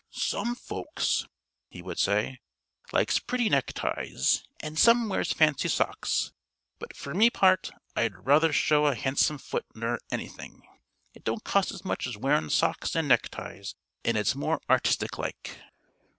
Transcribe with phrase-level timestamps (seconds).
[0.09, 1.27] "Some folks,"
[1.69, 2.39] he would say,
[2.91, 6.31] "likes pretty neckties; an' some wears fancy socks;
[6.79, 10.63] but fer my part I'd ruther show a han'some foot ner anything.
[11.13, 15.59] It don't cost as much as wearin' socks an' neckties, an' it's more artistic like."